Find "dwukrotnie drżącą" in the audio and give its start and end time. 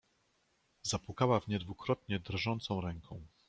1.59-2.81